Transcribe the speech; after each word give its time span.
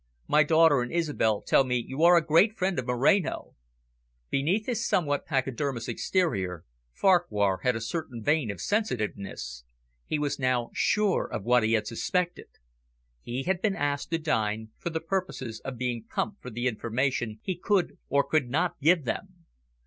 My 0.27 0.41
daughter 0.41 0.81
and 0.81 0.91
Isobel 0.91 1.43
tell 1.43 1.63
me 1.63 1.77
you 1.87 2.01
are 2.01 2.17
a 2.17 2.25
great 2.25 2.57
friend 2.57 2.79
of 2.79 2.87
Moreno." 2.87 3.53
Beneath 4.31 4.65
his 4.65 4.83
somewhat 4.83 5.27
pachydermatous 5.27 5.87
exterior; 5.87 6.65
Farquhar 6.91 7.59
had 7.61 7.75
a 7.75 7.81
certain 7.81 8.23
vein 8.23 8.49
of 8.49 8.59
sensitiveness. 8.59 9.63
He 10.07 10.17
was 10.17 10.39
now 10.39 10.71
sure 10.73 11.29
of 11.31 11.43
what 11.43 11.61
he 11.61 11.73
had 11.73 11.85
suspected. 11.85 12.47
He 13.21 13.43
had 13.43 13.61
been 13.61 13.75
asked 13.75 14.09
to 14.09 14.17
dine 14.17 14.71
for 14.75 14.89
the 14.89 15.01
purposes 15.01 15.59
of 15.59 15.77
being 15.77 16.05
pumped 16.09 16.41
for 16.41 16.49
the 16.49 16.65
information 16.67 17.39
he 17.43 17.55
could 17.55 17.99
or 18.09 18.23
could 18.23 18.49
not 18.49 18.81
give 18.81 19.05
them. 19.05 19.45